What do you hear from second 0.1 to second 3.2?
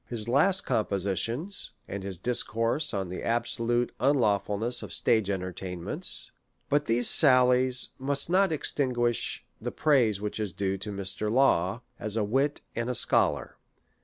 last compositions, and his discourse on